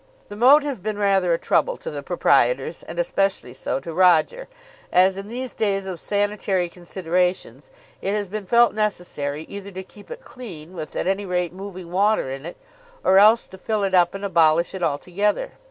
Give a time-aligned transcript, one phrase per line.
[0.29, 4.47] The moat has been rather a trouble to the proprietors, and especially so to Roger,
[4.91, 7.69] as in these days of sanitary considerations
[8.01, 11.91] it has been felt necessary either to keep it clean with at any rate moving
[11.91, 12.57] water in it,
[13.03, 15.51] or else to fill it up and abolish it altogether.